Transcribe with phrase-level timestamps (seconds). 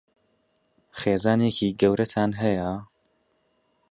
[0.99, 2.71] خێزانێکی گەورەتان هەیە؟